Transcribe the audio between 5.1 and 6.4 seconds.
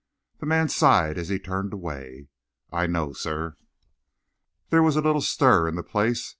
stir in the place.